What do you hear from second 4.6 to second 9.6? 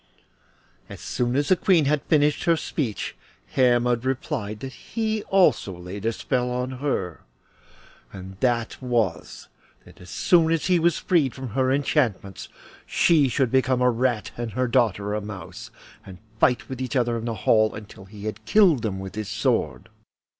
that he also laid a spell on her, and that was,